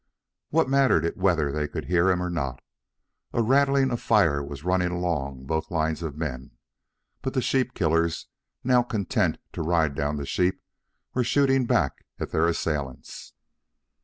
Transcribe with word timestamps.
What 0.49 0.67
mattered 0.67 1.05
it 1.05 1.15
whether 1.15 1.51
they 1.51 1.67
could 1.67 1.85
hear 1.85 2.09
him 2.09 2.23
or 2.23 2.29
not? 2.31 2.63
A 3.33 3.43
rattling 3.43 3.95
fire 3.97 4.43
was 4.43 4.63
running 4.63 4.89
along 4.89 5.45
both 5.45 5.69
lines 5.69 6.01
of 6.01 6.17
men. 6.17 6.57
But 7.21 7.35
the 7.35 7.41
sheep 7.43 7.75
killers, 7.75 8.25
now 8.63 8.81
content 8.81 9.37
to 9.53 9.61
ride 9.61 9.93
down 9.93 10.15
the 10.15 10.25
sheep, 10.25 10.59
were 11.13 11.23
shooting 11.23 11.67
back 11.67 12.03
at 12.19 12.31
their 12.31 12.47
assailants. 12.47 13.33